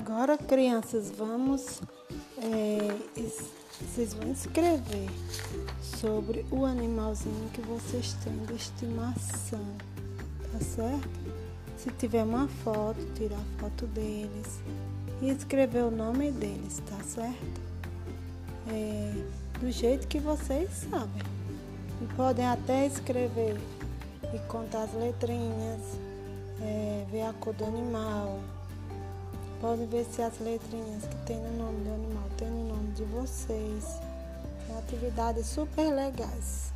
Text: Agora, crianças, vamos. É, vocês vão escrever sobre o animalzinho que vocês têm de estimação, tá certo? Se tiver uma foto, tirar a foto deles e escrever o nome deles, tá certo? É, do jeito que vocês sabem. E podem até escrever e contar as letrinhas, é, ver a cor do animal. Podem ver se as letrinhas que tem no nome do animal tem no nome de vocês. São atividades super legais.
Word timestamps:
Agora, 0.00 0.38
crianças, 0.38 1.10
vamos. 1.10 1.82
É, 2.38 2.78
vocês 3.78 4.14
vão 4.14 4.32
escrever 4.32 5.10
sobre 5.82 6.46
o 6.50 6.64
animalzinho 6.64 7.50
que 7.52 7.60
vocês 7.60 8.14
têm 8.24 8.34
de 8.46 8.54
estimação, 8.54 9.62
tá 10.50 10.58
certo? 10.58 11.34
Se 11.76 11.90
tiver 11.90 12.24
uma 12.24 12.48
foto, 12.48 12.98
tirar 13.14 13.36
a 13.36 13.60
foto 13.60 13.86
deles 13.88 14.60
e 15.20 15.28
escrever 15.28 15.84
o 15.84 15.90
nome 15.90 16.32
deles, 16.32 16.80
tá 16.88 17.04
certo? 17.04 17.60
É, 18.70 19.12
do 19.60 19.70
jeito 19.70 20.08
que 20.08 20.18
vocês 20.18 20.70
sabem. 20.90 21.22
E 22.00 22.06
podem 22.14 22.46
até 22.46 22.86
escrever 22.86 23.60
e 24.34 24.38
contar 24.48 24.84
as 24.84 24.94
letrinhas, 24.94 25.82
é, 26.62 27.04
ver 27.12 27.22
a 27.24 27.34
cor 27.34 27.52
do 27.52 27.66
animal. 27.66 28.40
Podem 29.60 29.86
ver 29.86 30.06
se 30.06 30.22
as 30.22 30.38
letrinhas 30.40 31.04
que 31.04 31.16
tem 31.26 31.36
no 31.36 31.64
nome 31.64 31.84
do 31.84 31.94
animal 31.94 32.24
tem 32.38 32.48
no 32.48 32.68
nome 32.68 32.92
de 32.92 33.04
vocês. 33.04 33.84
São 34.66 34.78
atividades 34.78 35.46
super 35.46 35.92
legais. 35.94 36.72